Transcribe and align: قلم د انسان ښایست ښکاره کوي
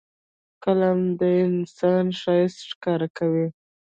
قلم 0.63 0.99
د 1.19 1.21
انسان 1.47 2.05
ښایست 2.19 2.59
ښکاره 2.71 3.07
کوي 3.17 3.47